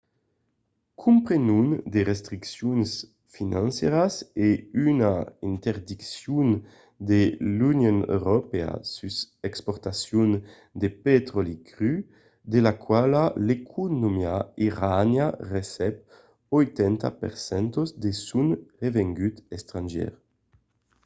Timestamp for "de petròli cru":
10.81-11.93